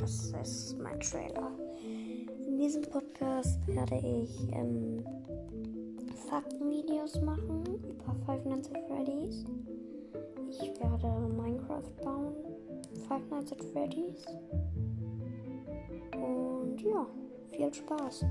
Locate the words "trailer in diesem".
1.00-2.82